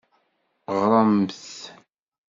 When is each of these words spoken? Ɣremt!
Ɣremt! 0.79 1.41